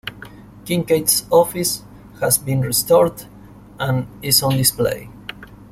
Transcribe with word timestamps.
Kinkaid's 0.65 1.27
office 1.29 1.83
has 2.21 2.39
been 2.39 2.61
restored 2.61 3.25
and 3.79 4.07
is 4.23 4.41
on 4.41 4.57
display. 4.57 5.07